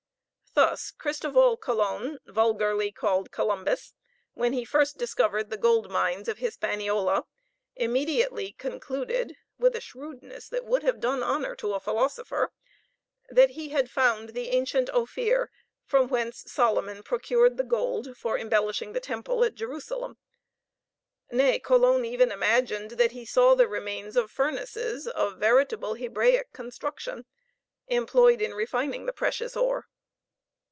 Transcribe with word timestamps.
Thus 0.53 0.91
Christoval 0.91 1.59
Colon 1.61 2.19
(vulgarly 2.25 2.91
called 2.91 3.31
Columbus), 3.31 3.93
when 4.33 4.51
he 4.51 4.65
first 4.65 4.97
discovered 4.97 5.49
the 5.49 5.55
gold 5.57 5.89
mines 5.89 6.27
of 6.27 6.39
Hispaniola, 6.39 7.23
immediately 7.77 8.51
concluded, 8.51 9.37
with 9.57 9.77
a 9.77 9.81
shrewdness 9.81 10.49
that 10.49 10.65
would 10.65 10.83
have 10.83 10.99
done 10.99 11.23
honor 11.23 11.55
to 11.55 11.73
a 11.73 11.79
philosopher, 11.79 12.51
that 13.29 13.51
he 13.51 13.69
had 13.69 13.89
found 13.89 14.29
the 14.31 14.49
ancient 14.49 14.89
Ophir, 14.89 15.49
from 15.85 16.09
whence 16.09 16.43
Solomon 16.45 17.01
procured 17.01 17.55
the 17.55 17.63
gold 17.63 18.17
for 18.17 18.37
embellishing 18.37 18.91
the 18.91 18.99
temple 18.99 19.45
at 19.45 19.55
Jerusalem; 19.55 20.17
nay, 21.31 21.59
Colon 21.59 22.03
even 22.03 22.29
imagined 22.29 22.91
that 22.91 23.13
he 23.13 23.23
saw 23.25 23.55
the 23.55 23.69
remains 23.69 24.17
of 24.17 24.29
furnaces 24.29 25.07
of 25.07 25.37
veritable 25.39 25.93
Hebraic 25.93 26.51
construction, 26.51 27.25
employed 27.87 28.41
in 28.41 28.53
refining 28.53 29.05
the 29.05 29.13
precious 29.13 29.55
ore. 29.55 29.87